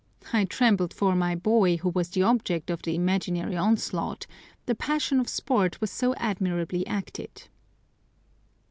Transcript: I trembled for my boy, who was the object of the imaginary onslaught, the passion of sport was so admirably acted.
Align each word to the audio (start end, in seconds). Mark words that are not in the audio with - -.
I 0.33 0.45
trembled 0.45 0.95
for 0.95 1.13
my 1.15 1.35
boy, 1.35 1.77
who 1.77 1.89
was 1.89 2.09
the 2.09 2.23
object 2.23 2.71
of 2.71 2.81
the 2.81 2.95
imaginary 2.95 3.55
onslaught, 3.55 4.25
the 4.65 4.73
passion 4.73 5.19
of 5.19 5.29
sport 5.29 5.79
was 5.79 5.91
so 5.91 6.15
admirably 6.15 6.87
acted. 6.87 7.47